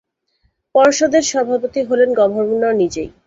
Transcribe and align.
পর্ষদের 0.75 1.23
সভাপতি 1.31 1.79
হলেন 1.89 2.09
গভর্নর 2.19 2.73
নিজেই। 2.73 3.09